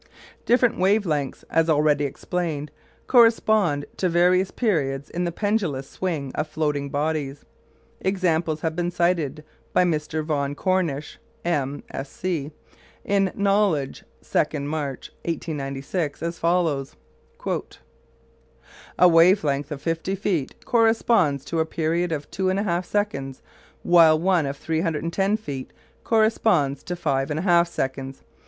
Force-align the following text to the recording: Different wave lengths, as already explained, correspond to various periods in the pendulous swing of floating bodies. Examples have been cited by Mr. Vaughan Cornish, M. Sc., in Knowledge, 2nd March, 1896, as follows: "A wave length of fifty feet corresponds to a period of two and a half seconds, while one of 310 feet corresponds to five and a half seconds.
Different 0.47 0.79
wave 0.79 1.05
lengths, 1.05 1.45
as 1.51 1.69
already 1.69 2.05
explained, 2.05 2.71
correspond 3.05 3.85
to 3.97 4.09
various 4.09 4.49
periods 4.49 5.11
in 5.11 5.25
the 5.25 5.31
pendulous 5.31 5.87
swing 5.87 6.31
of 6.33 6.47
floating 6.47 6.89
bodies. 6.89 7.45
Examples 7.99 8.61
have 8.61 8.75
been 8.75 8.89
cited 8.89 9.43
by 9.73 9.83
Mr. 9.83 10.25
Vaughan 10.25 10.55
Cornish, 10.55 11.19
M. 11.45 11.83
Sc., 12.03 12.49
in 13.05 13.31
Knowledge, 13.35 14.03
2nd 14.23 14.63
March, 14.63 15.09
1896, 15.25 16.23
as 16.23 16.39
follows: 16.39 16.95
"A 18.97 19.07
wave 19.07 19.43
length 19.43 19.71
of 19.71 19.83
fifty 19.83 20.15
feet 20.15 20.65
corresponds 20.65 21.45
to 21.45 21.59
a 21.59 21.65
period 21.67 22.11
of 22.11 22.31
two 22.31 22.49
and 22.49 22.57
a 22.57 22.63
half 22.63 22.87
seconds, 22.87 23.43
while 23.83 24.17
one 24.17 24.47
of 24.47 24.57
310 24.57 25.37
feet 25.37 25.71
corresponds 26.03 26.81
to 26.81 26.95
five 26.95 27.29
and 27.29 27.37
a 27.37 27.43
half 27.43 27.67
seconds. 27.67 28.23